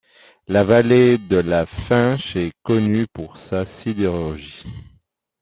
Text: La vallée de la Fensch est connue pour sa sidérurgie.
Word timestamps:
La 0.47 0.63
vallée 0.63 1.19
de 1.19 1.37
la 1.37 1.67
Fensch 1.67 2.35
est 2.35 2.53
connue 2.63 3.05
pour 3.13 3.37
sa 3.37 3.67
sidérurgie. 3.67 4.63